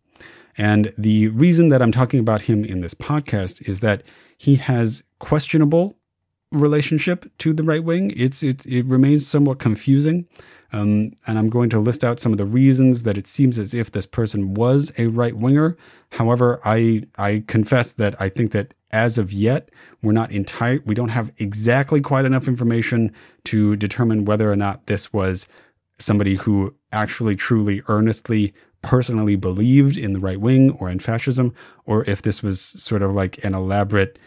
And 0.59 0.93
the 0.99 1.29
reason 1.29 1.69
that 1.69 1.81
I'm 1.81 1.93
talking 1.93 2.19
about 2.19 2.43
him 2.43 2.65
in 2.65 2.81
this 2.81 2.95
podcast 2.95 3.69
is 3.69 3.81
that 3.81 4.03
he 4.39 4.57
has 4.57 5.05
questionable 5.19 5.96
relationship 6.53 7.27
to 7.39 7.53
the 7.53 7.63
right 7.63 7.83
wing. 7.83 8.13
It's, 8.17 8.43
it's 8.43 8.67
it 8.67 8.87
remains 8.87 9.27
somewhat 9.27 9.59
confusing. 9.59 10.29
Um, 10.73 11.13
and 11.27 11.39
I'm 11.39 11.49
going 11.49 11.71
to 11.71 11.79
list 11.79 12.05
out 12.05 12.21
some 12.21 12.33
of 12.33 12.39
the 12.39 12.45
reasons 12.45 13.05
that 13.05 13.17
it 13.17 13.27
seems 13.27 13.59
as 13.59 13.73
if 13.73 13.93
this 13.93 14.07
person 14.07 14.55
was 14.55 14.93
a 14.99 15.07
right 15.07 15.37
winger. 15.37 15.77
However, 16.13 16.61
I 16.65 17.05
I 17.17 17.45
confess 17.47 17.93
that 17.95 18.21
I 18.21 18.29
think 18.29 18.53
that 18.53 18.75
as 18.91 19.19
of 19.19 19.33
yet, 19.33 19.71
we're 20.03 20.13
not 20.13 20.33
entire. 20.33 20.81
We 20.85 20.95
don't 20.95 21.11
have 21.11 21.33
exactly 21.39 22.01
quite 22.01 22.25
enough 22.25 22.49
information 22.49 23.13
to 23.45 23.77
determine 23.77 24.25
whether 24.25 24.51
or 24.51 24.57
not 24.57 24.87
this 24.87 25.13
was 25.13 25.49
somebody 25.99 26.35
who 26.35 26.75
actually, 26.93 27.37
truly, 27.37 27.83
earnestly, 27.89 28.53
personally 28.83 29.37
believed 29.37 29.97
in 29.97 30.13
the 30.13 30.21
right 30.21 30.41
wing 30.41 30.71
or 30.73 30.91
in 30.91 30.99
fascism, 30.99 31.55
or 31.85 32.05
if 32.05 32.23
this 32.23 32.43
was 32.43 32.61
sort 32.61 33.03
of 33.03 33.13
like 33.13 33.43
an 33.45 33.55
elaborate 33.55 34.19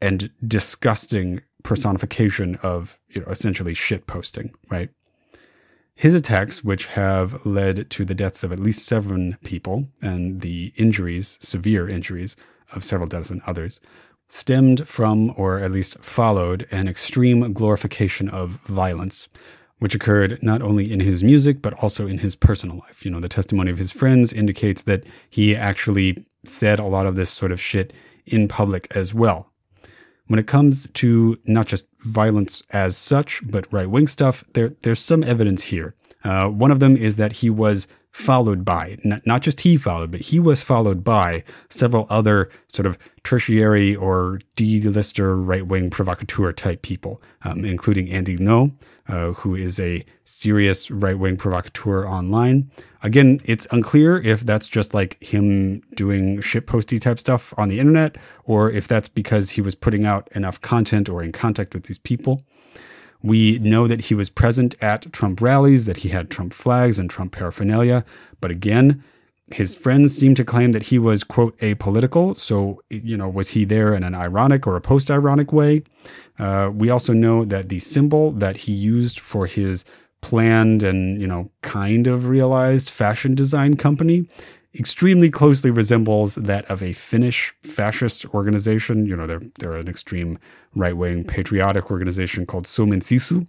and 0.00 0.30
disgusting 0.46 1.42
personification 1.62 2.56
of 2.62 2.98
you 3.08 3.20
know, 3.20 3.26
essentially 3.28 3.74
shit 3.74 4.06
posting, 4.06 4.52
right? 4.68 4.90
His 5.94 6.14
attacks, 6.14 6.64
which 6.64 6.86
have 6.86 7.44
led 7.44 7.90
to 7.90 8.04
the 8.06 8.14
deaths 8.14 8.42
of 8.42 8.52
at 8.52 8.58
least 8.58 8.86
seven 8.86 9.36
people 9.44 9.88
and 10.00 10.40
the 10.40 10.72
injuries, 10.76 11.36
severe 11.40 11.88
injuries, 11.88 12.36
of 12.72 12.84
several 12.84 13.08
dozen 13.08 13.42
others, 13.46 13.80
stemmed 14.28 14.88
from, 14.88 15.34
or 15.36 15.58
at 15.58 15.72
least 15.72 15.98
followed, 15.98 16.66
an 16.70 16.88
extreme 16.88 17.52
glorification 17.52 18.28
of 18.28 18.50
violence, 18.62 19.28
which 19.78 19.94
occurred 19.94 20.38
not 20.42 20.62
only 20.62 20.90
in 20.90 21.00
his 21.00 21.24
music, 21.24 21.60
but 21.60 21.74
also 21.74 22.06
in 22.06 22.18
his 22.18 22.36
personal 22.36 22.78
life. 22.78 23.04
You 23.04 23.10
know, 23.10 23.20
the 23.20 23.28
testimony 23.28 23.70
of 23.70 23.78
his 23.78 23.92
friends 23.92 24.32
indicates 24.32 24.82
that 24.82 25.04
he 25.28 25.56
actually 25.56 26.24
said 26.44 26.78
a 26.78 26.84
lot 26.84 27.06
of 27.06 27.16
this 27.16 27.30
sort 27.30 27.52
of 27.52 27.60
shit 27.60 27.92
in 28.24 28.46
public 28.48 28.86
as 28.94 29.12
well. 29.12 29.49
When 30.30 30.38
it 30.38 30.46
comes 30.46 30.86
to 30.94 31.40
not 31.44 31.66
just 31.66 31.86
violence 32.02 32.62
as 32.70 32.96
such, 32.96 33.42
but 33.44 33.66
right 33.72 33.90
wing 33.90 34.06
stuff, 34.06 34.44
there, 34.52 34.76
there's 34.82 35.00
some 35.00 35.24
evidence 35.24 35.64
here. 35.64 35.96
Uh, 36.24 36.48
one 36.48 36.70
of 36.70 36.80
them 36.80 36.96
is 36.96 37.16
that 37.16 37.34
he 37.34 37.50
was 37.50 37.86
followed 38.10 38.64
by, 38.64 38.98
not, 39.04 39.24
not 39.24 39.40
just 39.40 39.60
he 39.60 39.76
followed, 39.76 40.10
but 40.10 40.20
he 40.20 40.40
was 40.40 40.62
followed 40.62 41.04
by 41.04 41.44
several 41.68 42.06
other 42.10 42.50
sort 42.68 42.84
of 42.84 42.98
tertiary 43.22 43.94
or 43.94 44.40
D-lister 44.56 45.36
right-wing 45.36 45.90
provocateur 45.90 46.52
type 46.52 46.82
people, 46.82 47.22
um, 47.42 47.64
including 47.64 48.10
Andy 48.10 48.36
Ngo, 48.36 48.74
uh, 49.08 49.32
who 49.32 49.54
is 49.54 49.78
a 49.78 50.04
serious 50.24 50.90
right-wing 50.90 51.36
provocateur 51.36 52.04
online. 52.04 52.70
Again, 53.02 53.40
it's 53.44 53.68
unclear 53.70 54.20
if 54.20 54.40
that's 54.40 54.66
just 54.66 54.92
like 54.92 55.22
him 55.22 55.82
doing 55.94 56.38
shitposty 56.38 57.00
type 57.00 57.20
stuff 57.20 57.54
on 57.56 57.68
the 57.68 57.78
internet, 57.78 58.16
or 58.44 58.70
if 58.70 58.88
that's 58.88 59.08
because 59.08 59.50
he 59.50 59.60
was 59.60 59.76
putting 59.76 60.04
out 60.04 60.28
enough 60.32 60.60
content 60.60 61.08
or 61.08 61.22
in 61.22 61.30
contact 61.30 61.74
with 61.74 61.84
these 61.84 61.98
people. 61.98 62.44
We 63.22 63.58
know 63.58 63.86
that 63.86 64.02
he 64.02 64.14
was 64.14 64.30
present 64.30 64.74
at 64.80 65.12
Trump 65.12 65.40
rallies, 65.40 65.84
that 65.84 65.98
he 65.98 66.08
had 66.08 66.30
Trump 66.30 66.54
flags 66.54 66.98
and 66.98 67.10
Trump 67.10 67.32
paraphernalia. 67.32 68.04
But 68.40 68.50
again, 68.50 69.02
his 69.52 69.74
friends 69.74 70.16
seem 70.16 70.34
to 70.36 70.44
claim 70.44 70.72
that 70.72 70.84
he 70.84 70.98
was, 70.98 71.24
quote, 71.24 71.56
apolitical. 71.58 72.36
So, 72.36 72.82
you 72.88 73.16
know, 73.16 73.28
was 73.28 73.50
he 73.50 73.64
there 73.64 73.94
in 73.94 74.04
an 74.04 74.14
ironic 74.14 74.66
or 74.66 74.76
a 74.76 74.80
post 74.80 75.10
ironic 75.10 75.52
way? 75.52 75.82
Uh, 76.38 76.70
we 76.72 76.88
also 76.88 77.12
know 77.12 77.44
that 77.44 77.68
the 77.68 77.80
symbol 77.80 78.32
that 78.32 78.58
he 78.58 78.72
used 78.72 79.18
for 79.18 79.46
his 79.46 79.84
planned 80.20 80.82
and, 80.82 81.20
you 81.20 81.26
know, 81.26 81.50
kind 81.62 82.06
of 82.06 82.26
realized 82.26 82.90
fashion 82.90 83.34
design 83.34 83.76
company 83.76 84.26
extremely 84.78 85.30
closely 85.30 85.70
resembles 85.70 86.36
that 86.36 86.64
of 86.70 86.82
a 86.82 86.92
Finnish 86.92 87.54
fascist 87.62 88.26
organization. 88.34 89.06
You 89.06 89.16
know, 89.16 89.26
they're 89.26 89.42
they're 89.58 89.76
an 89.76 89.88
extreme 89.88 90.38
right 90.74 90.96
wing 90.96 91.24
patriotic 91.24 91.90
organization 91.90 92.46
called 92.46 92.66
Suomen 92.66 93.02
Sisu, 93.02 93.46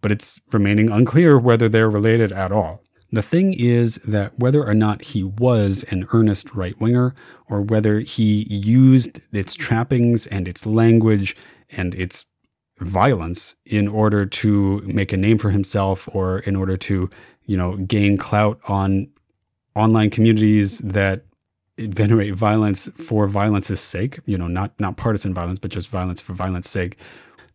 but 0.00 0.12
it's 0.12 0.40
remaining 0.52 0.90
unclear 0.90 1.38
whether 1.38 1.68
they're 1.68 1.90
related 1.90 2.32
at 2.32 2.52
all. 2.52 2.82
The 3.12 3.22
thing 3.22 3.54
is 3.54 3.96
that 3.96 4.38
whether 4.38 4.64
or 4.64 4.74
not 4.74 5.02
he 5.02 5.24
was 5.24 5.84
an 5.90 6.06
earnest 6.12 6.54
right 6.54 6.78
winger, 6.80 7.14
or 7.48 7.60
whether 7.60 7.98
he 8.00 8.46
used 8.48 9.20
its 9.32 9.54
trappings 9.54 10.26
and 10.28 10.46
its 10.46 10.64
language 10.64 11.36
and 11.70 11.92
its 11.96 12.26
violence 12.78 13.56
in 13.66 13.88
order 13.88 14.24
to 14.24 14.80
make 14.82 15.12
a 15.12 15.16
name 15.16 15.38
for 15.38 15.50
himself 15.50 16.08
or 16.12 16.38
in 16.40 16.54
order 16.54 16.76
to, 16.76 17.10
you 17.44 17.56
know, 17.56 17.76
gain 17.78 18.16
clout 18.16 18.60
on 18.68 19.08
online 19.74 20.10
communities 20.10 20.78
that 20.78 21.24
venerate 21.78 22.34
violence 22.34 22.88
for 22.96 23.26
violence's 23.26 23.80
sake, 23.80 24.20
you 24.26 24.36
know, 24.36 24.48
not 24.48 24.78
not 24.78 24.96
partisan 24.96 25.32
violence, 25.32 25.58
but 25.58 25.70
just 25.70 25.88
violence 25.88 26.20
for 26.20 26.34
violence's 26.34 26.72
sake. 26.72 26.96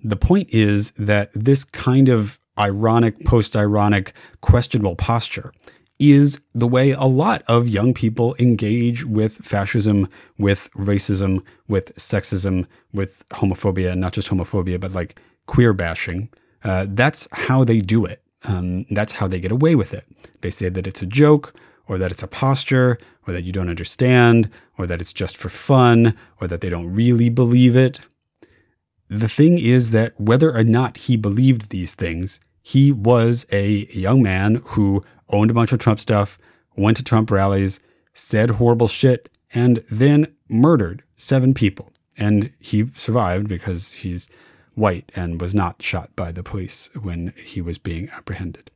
The 0.04 0.16
point 0.16 0.50
is 0.52 0.92
that 0.92 1.32
this 1.34 1.64
kind 1.64 2.10
of 2.10 2.40
ironic, 2.58 3.26
post-ironic, 3.26 4.14
questionable 4.42 4.96
posture 4.96 5.52
is 6.00 6.42
the 6.54 6.68
way 6.68 6.92
a 6.92 7.06
lot 7.06 7.42
of 7.48 7.68
young 7.68 7.94
people 7.94 8.36
engage 8.38 9.06
with 9.06 9.36
fascism, 9.38 10.08
with 10.38 10.70
racism, 10.74 11.42
with 11.68 11.96
sexism, 11.96 12.66
with 12.94 13.28
homophobia, 13.30 13.98
not 13.98 14.14
just 14.14 14.30
homophobia, 14.30 14.80
but 14.80 14.94
like 14.94 15.20
queer 15.48 15.74
bashing. 15.74 16.30
Uh, 16.64 16.86
that's 16.90 17.28
how 17.32 17.64
they 17.64 17.80
do 17.80 18.06
it. 18.06 18.22
Um, 18.44 18.86
that's 18.92 19.14
how 19.14 19.28
they 19.28 19.40
get 19.40 19.52
away 19.52 19.76
with 19.76 19.94
it. 19.94 20.06
They 20.42 20.52
say 20.52 20.70
that 20.70 20.86
it's 20.86 21.02
a 21.02 21.06
joke 21.06 21.54
or 21.88 21.98
that 21.98 22.12
it's 22.12 22.24
a 22.24 22.28
posture, 22.28 22.98
or 23.28 23.34
that 23.34 23.44
you 23.44 23.52
don't 23.52 23.70
understand, 23.70 24.50
or 24.78 24.88
that 24.88 25.02
it's 25.02 25.14
just 25.14 25.38
for 25.38 25.50
fun, 25.50 26.16
or 26.42 26.48
that 26.48 26.62
they 26.62 26.70
don't 26.70 26.94
really 26.94 27.30
believe 27.30 27.76
it. 27.76 28.00
The 29.10 29.30
thing 29.30 29.60
is 29.60 29.92
that 29.92 30.20
whether 30.20 30.56
or 30.56 30.64
not 30.64 30.98
he 30.98 31.16
believed 31.16 31.70
these 31.70 31.94
things, 31.94 32.40
he 32.62 32.92
was 32.92 33.46
a 33.52 33.86
young 33.92 34.24
man 34.24 34.62
who 34.66 35.04
owned 35.30 35.52
a 35.52 35.54
bunch 35.54 35.72
of 35.72 35.80
Trump 35.80 36.00
stuff, 36.00 36.40
went 36.76 36.98
to 36.98 37.04
Trump 37.04 37.30
rallies, 37.30 37.80
said 38.14 38.52
horrible 38.52 38.88
shit, 38.88 39.30
and 39.54 39.84
then 39.90 40.36
murdered 40.50 41.04
seven 41.16 41.54
people. 41.54 41.92
And 42.18 42.52
he 42.60 42.90
survived 42.96 43.48
because 43.48 43.92
he's 43.94 44.30
white 44.74 45.12
and 45.16 45.40
was 45.40 45.54
not 45.54 45.82
shot 45.82 46.16
by 46.16 46.32
the 46.32 46.44
police 46.44 46.90
when 47.00 47.34
he 47.38 47.62
was 47.62 47.78
being 47.78 48.10
apprehended. 48.10 48.72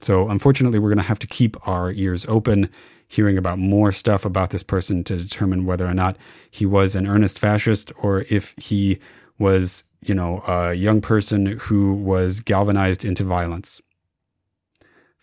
So, 0.00 0.28
unfortunately, 0.28 0.78
we're 0.78 0.90
going 0.90 0.98
to 0.98 1.04
have 1.04 1.18
to 1.20 1.26
keep 1.26 1.56
our 1.68 1.92
ears 1.92 2.24
open, 2.28 2.70
hearing 3.06 3.38
about 3.38 3.58
more 3.58 3.90
stuff 3.92 4.24
about 4.24 4.50
this 4.50 4.62
person 4.62 5.02
to 5.04 5.16
determine 5.16 5.64
whether 5.64 5.86
or 5.86 5.94
not 5.94 6.16
he 6.50 6.66
was 6.66 6.94
an 6.94 7.06
earnest 7.06 7.38
fascist 7.38 7.92
or 7.98 8.22
if 8.30 8.54
he 8.58 8.98
was, 9.38 9.84
you 10.02 10.14
know, 10.14 10.42
a 10.46 10.74
young 10.74 11.00
person 11.00 11.46
who 11.46 11.94
was 11.94 12.40
galvanized 12.40 13.04
into 13.04 13.24
violence. 13.24 13.80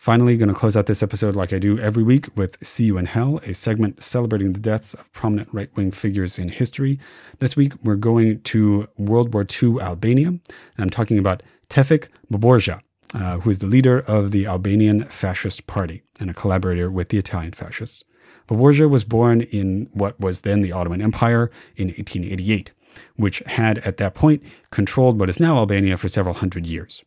Finally, 0.06 0.38
going 0.38 0.50
to 0.50 0.54
close 0.54 0.78
out 0.78 0.86
this 0.86 1.02
episode 1.02 1.36
like 1.36 1.52
I 1.52 1.58
do 1.58 1.80
every 1.80 2.04
week 2.04 2.28
with 2.38 2.64
See 2.64 2.84
You 2.84 3.00
in 3.00 3.08
Hell, 3.08 3.40
a 3.40 3.56
segment 3.56 4.04
celebrating 4.04 4.54
the 4.54 4.60
deaths 4.60 4.94
of 4.94 5.12
prominent 5.14 5.50
right 5.52 5.76
wing 5.76 5.90
figures 5.90 6.38
in 6.38 6.50
history. 6.50 7.00
This 7.40 7.56
week, 7.56 7.74
we're 7.84 7.96
going 7.96 8.42
to 8.42 8.88
World 8.98 9.34
War 9.34 9.48
II 9.50 9.80
Albania, 9.80 10.28
and 10.28 10.42
I'm 10.78 10.92
talking 10.92 11.18
about 11.18 11.42
Tefik 11.70 12.10
Mborja, 12.32 12.82
uh, 13.14 13.40
who 13.40 13.50
is 13.50 13.60
the 13.60 13.68
leader 13.68 14.00
of 14.02 14.32
the 14.32 14.46
Albanian 14.46 15.04
Fascist 15.04 15.68
Party 15.68 16.04
and 16.20 16.30
a 16.30 16.34
collaborator 16.34 16.90
with 16.90 17.10
the 17.10 17.18
Italian 17.18 17.54
fascists. 17.54 18.04
Mborja 18.48 18.90
was 18.90 19.04
born 19.04 19.42
in 19.42 19.90
what 19.94 20.20
was 20.20 20.42
then 20.42 20.62
the 20.62 20.72
Ottoman 20.72 21.02
Empire 21.02 21.50
in 21.76 21.88
1888, 21.88 22.72
which 23.16 23.40
had 23.48 23.80
at 23.80 23.98
that 23.98 24.14
point 24.14 24.44
controlled 24.72 25.20
what 25.20 25.30
is 25.30 25.40
now 25.40 25.58
Albania 25.58 25.98
for 25.98 26.08
several 26.08 26.36
hundred 26.36 26.68
years. 26.68 27.04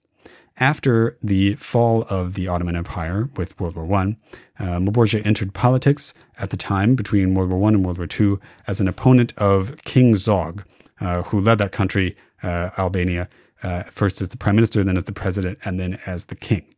After 0.61 1.17
the 1.23 1.55
fall 1.55 2.02
of 2.11 2.35
the 2.35 2.49
Ottoman 2.49 2.75
Empire 2.75 3.28
with 3.37 3.59
World 3.61 3.76
War 3.76 3.93
I, 3.95 4.17
uh, 4.59 4.81
Mborja 4.81 5.25
entered 5.25 5.55
politics 5.55 6.14
at 6.37 6.50
the 6.50 6.57
time 6.57 6.97
between 6.97 7.35
World 7.35 7.50
War 7.50 7.64
I 7.64 7.75
and 7.75 7.85
World 7.85 7.99
War 7.99 8.09
II 8.21 8.38
as 8.67 8.81
an 8.81 8.88
opponent 8.88 9.33
of 9.37 9.76
King 9.85 10.17
Zog, 10.17 10.64
uh, 11.00 11.23
who 11.23 11.38
led 11.40 11.59
that 11.59 11.71
country, 11.71 12.17
uh, 12.43 12.71
Albania, 12.76 13.28
uh, 13.62 13.85
first 13.85 14.21
as 14.21 14.29
the 14.29 14.37
prime 14.37 14.57
minister, 14.57 14.85
then 14.85 14.97
as 14.97 15.05
the 15.05 15.12
president, 15.12 15.59
and 15.65 15.79
then 15.79 15.99
as 16.07 16.27
the 16.27 16.37
king. 16.37 16.75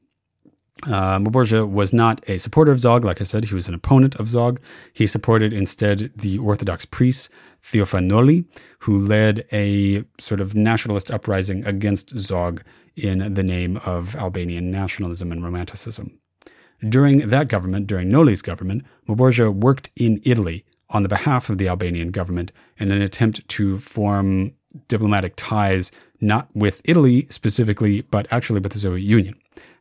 Uh, 0.86 1.20
was 1.22 1.92
not 1.92 2.26
a 2.26 2.38
supporter 2.38 2.72
of 2.72 2.80
Zog. 2.80 3.04
Like 3.04 3.20
I 3.20 3.24
said, 3.24 3.44
he 3.44 3.54
was 3.54 3.68
an 3.68 3.74
opponent 3.74 4.14
of 4.16 4.28
Zog. 4.28 4.60
He 4.94 5.06
supported 5.06 5.52
instead 5.52 6.10
the 6.16 6.38
Orthodox 6.38 6.86
priest 6.86 7.28
Theofan 7.62 8.06
Noli, 8.06 8.46
who 8.80 8.98
led 8.98 9.44
a 9.52 10.04
sort 10.18 10.40
of 10.40 10.54
nationalist 10.54 11.10
uprising 11.10 11.64
against 11.66 12.16
Zog 12.18 12.62
in 12.96 13.34
the 13.34 13.42
name 13.42 13.76
of 13.84 14.16
Albanian 14.16 14.70
nationalism 14.70 15.30
and 15.32 15.44
romanticism. 15.44 16.18
During 16.88 17.28
that 17.28 17.48
government, 17.48 17.86
during 17.86 18.10
Noli's 18.10 18.40
government, 18.40 18.84
Mborja 19.06 19.54
worked 19.54 19.90
in 19.96 20.20
Italy 20.24 20.64
on 20.88 21.02
the 21.02 21.08
behalf 21.08 21.50
of 21.50 21.58
the 21.58 21.68
Albanian 21.68 22.10
government 22.10 22.52
in 22.78 22.90
an 22.90 23.02
attempt 23.02 23.46
to 23.48 23.78
form 23.78 24.54
diplomatic 24.88 25.34
ties 25.36 25.92
not 26.20 26.48
with 26.54 26.82
Italy 26.84 27.26
specifically, 27.30 28.02
but 28.02 28.26
actually 28.30 28.60
with 28.60 28.72
the 28.72 28.78
Soviet 28.78 29.04
Union. 29.04 29.34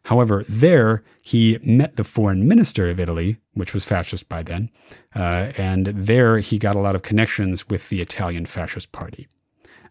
However, 0.03 0.43
there 0.47 1.03
he 1.21 1.59
met 1.63 1.95
the 1.95 2.03
foreign 2.03 2.47
minister 2.47 2.89
of 2.89 2.99
Italy, 2.99 3.37
which 3.53 3.73
was 3.73 3.85
fascist 3.85 4.29
by 4.29 4.43
then, 4.43 4.69
uh, 5.15 5.51
and 5.57 5.87
there 5.87 6.39
he 6.39 6.57
got 6.57 6.75
a 6.75 6.79
lot 6.79 6.95
of 6.95 7.01
connections 7.01 7.67
with 7.69 7.89
the 7.89 8.01
Italian 8.01 8.45
Fascist 8.45 8.91
Party. 8.91 9.27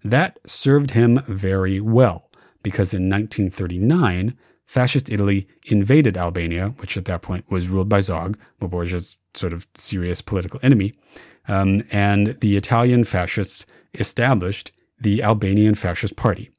That 0.03 0.39
served 0.47 0.93
him 0.93 1.23
very 1.27 1.81
well, 1.81 2.31
because 2.63 2.95
in 2.95 3.11
1939, 3.11 4.37
Fascist 4.65 5.09
Italy 5.09 5.49
invaded 5.67 6.17
Albania, 6.17 6.75
which 6.79 6.97
at 6.97 7.07
that 7.07 7.23
point 7.23 7.51
was 7.51 7.69
ruled 7.69 7.89
by 7.89 8.01
Zog, 8.01 8.39
Mborja's 8.61 9.17
sort 9.35 9.53
of 9.53 9.67
serious 9.75 10.21
political 10.21 10.61
enemy, 10.63 10.93
um, 11.49 11.83
and 11.91 12.39
the 12.41 12.57
Italian 12.57 13.05
fascists 13.05 13.65
established 13.95 14.71
the 15.01 15.23
Albanian 15.23 15.75
Fascist 15.75 16.17
Party. 16.17 16.51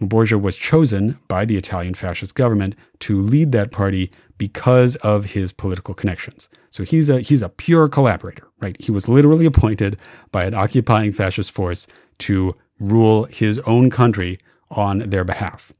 Mborja 0.00 0.40
was 0.40 0.56
chosen 0.56 1.18
by 1.26 1.44
the 1.44 1.56
Italian 1.56 1.94
fascist 1.94 2.34
government 2.34 2.76
to 3.00 3.20
lead 3.20 3.52
that 3.52 3.72
party 3.72 4.12
because 4.36 4.94
of 4.96 5.26
his 5.26 5.52
political 5.52 5.94
connections. 5.94 6.48
So 6.70 6.84
he's 6.84 7.10
a 7.10 7.20
he's 7.20 7.42
a 7.42 7.48
pure 7.48 7.88
collaborator, 7.88 8.46
right? 8.60 8.80
He 8.80 8.92
was 8.92 9.08
literally 9.08 9.46
appointed 9.46 9.98
by 10.30 10.44
an 10.44 10.54
occupying 10.54 11.12
fascist 11.12 11.50
force 11.50 11.86
to 12.18 12.54
rule 12.78 13.24
his 13.24 13.58
own 13.60 13.90
country 13.90 14.38
on 14.70 14.98
their 15.00 15.24
behalf. 15.24 15.72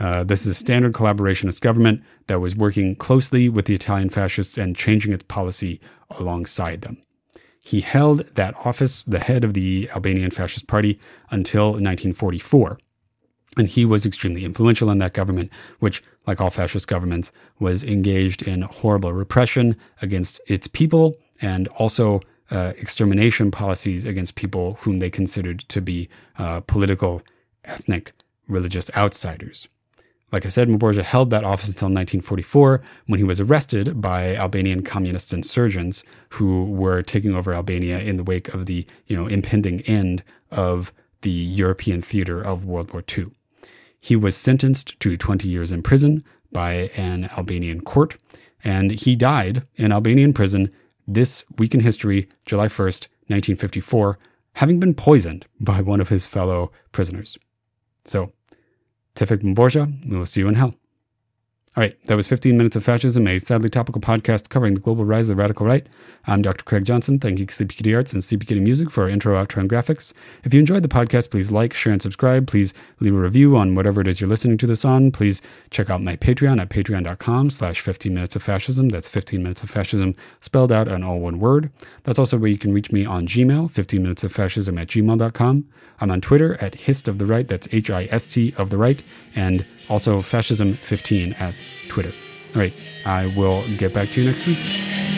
Uh, 0.00 0.24
this 0.24 0.40
is 0.40 0.48
a 0.48 0.54
standard 0.54 0.92
collaborationist 0.92 1.60
government 1.60 2.02
that 2.26 2.40
was 2.40 2.56
working 2.56 2.96
closely 2.96 3.48
with 3.48 3.66
the 3.66 3.74
Italian 3.74 4.10
fascists 4.10 4.58
and 4.58 4.74
changing 4.74 5.12
its 5.12 5.22
policy 5.22 5.80
alongside 6.18 6.80
them. 6.80 7.03
He 7.64 7.80
held 7.80 8.20
that 8.34 8.54
office, 8.64 9.02
the 9.06 9.18
head 9.18 9.42
of 9.42 9.54
the 9.54 9.88
Albanian 9.94 10.30
Fascist 10.30 10.66
Party, 10.66 11.00
until 11.30 11.68
1944. 11.68 12.78
And 13.56 13.68
he 13.68 13.86
was 13.86 14.04
extremely 14.04 14.44
influential 14.44 14.90
in 14.90 14.98
that 14.98 15.14
government, 15.14 15.50
which, 15.78 16.04
like 16.26 16.42
all 16.42 16.50
fascist 16.50 16.86
governments, 16.86 17.32
was 17.58 17.82
engaged 17.82 18.42
in 18.42 18.62
horrible 18.62 19.14
repression 19.14 19.76
against 20.02 20.42
its 20.46 20.66
people 20.66 21.16
and 21.40 21.66
also 21.68 22.20
uh, 22.50 22.74
extermination 22.76 23.50
policies 23.50 24.04
against 24.04 24.34
people 24.34 24.74
whom 24.82 24.98
they 24.98 25.08
considered 25.08 25.60
to 25.60 25.80
be 25.80 26.10
uh, 26.38 26.60
political, 26.60 27.22
ethnic, 27.64 28.12
religious 28.46 28.94
outsiders. 28.94 29.68
Like 30.34 30.46
I 30.46 30.48
said, 30.48 30.68
Mborja 30.68 31.04
held 31.04 31.30
that 31.30 31.44
office 31.44 31.68
until 31.68 31.86
1944 31.86 32.82
when 33.06 33.18
he 33.20 33.24
was 33.24 33.38
arrested 33.38 34.00
by 34.00 34.34
Albanian 34.34 34.82
communist 34.82 35.32
insurgents 35.32 36.02
who 36.30 36.64
were 36.72 37.02
taking 37.02 37.36
over 37.36 37.54
Albania 37.54 38.00
in 38.00 38.16
the 38.16 38.24
wake 38.24 38.52
of 38.52 38.66
the, 38.66 38.84
you 39.06 39.16
know, 39.16 39.28
impending 39.28 39.82
end 39.82 40.24
of 40.50 40.92
the 41.20 41.30
European 41.30 42.02
theater 42.02 42.42
of 42.42 42.64
World 42.64 42.92
War 42.92 43.04
II. 43.16 43.26
He 44.00 44.16
was 44.16 44.36
sentenced 44.36 44.98
to 44.98 45.16
20 45.16 45.46
years 45.48 45.70
in 45.70 45.84
prison 45.84 46.24
by 46.50 46.90
an 46.96 47.30
Albanian 47.38 47.82
court, 47.82 48.16
and 48.64 48.90
he 48.90 49.14
died 49.14 49.62
in 49.76 49.92
Albanian 49.92 50.32
prison 50.32 50.68
this 51.06 51.44
week 51.58 51.74
in 51.74 51.80
history, 51.80 52.28
July 52.44 52.66
1st, 52.66 53.06
1954, 53.28 54.18
having 54.54 54.80
been 54.80 54.94
poisoned 54.94 55.46
by 55.60 55.80
one 55.80 56.00
of 56.00 56.08
his 56.08 56.26
fellow 56.26 56.72
prisoners. 56.90 57.38
So, 58.04 58.32
Tevfik 59.14 59.42
Mborja, 59.42 59.86
we 60.08 60.16
will 60.16 60.26
see 60.26 60.40
you 60.40 60.48
in 60.48 60.56
hell. 60.56 60.74
All 61.76 61.82
right, 61.82 62.00
that 62.04 62.14
was 62.14 62.28
15 62.28 62.56
Minutes 62.56 62.76
of 62.76 62.84
Fascism, 62.84 63.26
a 63.26 63.40
sadly 63.40 63.68
topical 63.68 64.00
podcast 64.00 64.48
covering 64.48 64.74
the 64.74 64.80
global 64.80 65.04
rise 65.04 65.22
of 65.22 65.36
the 65.36 65.42
radical 65.42 65.66
right. 65.66 65.84
I'm 66.24 66.40
Dr. 66.40 66.62
Craig 66.62 66.84
Johnson. 66.84 67.18
Thank 67.18 67.50
Sleepy 67.50 67.74
Kitty 67.74 67.92
Arts 67.92 68.12
and 68.12 68.22
Sleepy 68.22 68.46
Kitty 68.46 68.60
Music 68.60 68.92
for 68.92 69.02
our 69.02 69.08
intro, 69.08 69.36
outro, 69.36 69.56
and 69.56 69.68
graphics. 69.68 70.12
If 70.44 70.54
you 70.54 70.60
enjoyed 70.60 70.84
the 70.84 70.88
podcast, 70.88 71.32
please 71.32 71.50
like, 71.50 71.74
share, 71.74 71.92
and 71.92 72.00
subscribe. 72.00 72.46
Please 72.46 72.74
leave 73.00 73.12
a 73.12 73.18
review 73.18 73.56
on 73.56 73.74
whatever 73.74 74.00
it 74.00 74.06
is 74.06 74.20
you're 74.20 74.30
listening 74.30 74.56
to 74.58 74.68
this 74.68 74.84
on. 74.84 75.10
Please 75.10 75.42
check 75.70 75.90
out 75.90 76.00
my 76.00 76.14
Patreon 76.14 76.60
at 76.60 76.68
patreon.com 76.68 77.50
slash 77.50 77.80
15 77.80 78.14
Minutes 78.14 78.36
of 78.36 78.44
Fascism. 78.44 78.90
That's 78.90 79.08
15 79.08 79.42
Minutes 79.42 79.64
of 79.64 79.70
Fascism 79.70 80.14
spelled 80.40 80.70
out 80.70 80.86
in 80.86 81.02
all 81.02 81.18
one 81.18 81.40
word. 81.40 81.72
That's 82.04 82.20
also 82.20 82.38
where 82.38 82.50
you 82.50 82.56
can 82.58 82.72
reach 82.72 82.92
me 82.92 83.04
on 83.04 83.26
Gmail, 83.26 83.68
15 83.68 84.00
Minutes 84.00 84.22
of 84.22 84.30
Fascism 84.30 84.78
at 84.78 84.86
gmail.com. 84.86 85.64
I'm 86.00 86.10
on 86.12 86.20
Twitter 86.20 86.56
at 86.62 86.74
Hist 86.76 87.08
of 87.08 87.18
the 87.18 87.26
Right. 87.26 87.48
That's 87.48 87.66
H 87.72 87.90
I 87.90 88.04
S 88.12 88.28
T 88.28 88.54
of 88.56 88.70
the 88.70 88.76
Right. 88.76 89.02
And 89.34 89.66
also 89.88 90.20
Fascism15 90.20 91.40
at 91.40 91.54
Twitter. 91.88 92.12
All 92.54 92.60
right, 92.60 92.72
I 93.04 93.26
will 93.36 93.64
get 93.76 93.92
back 93.92 94.10
to 94.10 94.20
you 94.22 94.30
next 94.30 94.46
week. 94.46 95.13